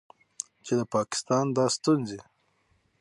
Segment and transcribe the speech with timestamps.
[0.65, 2.19] چې د پاکستان دا ستونځې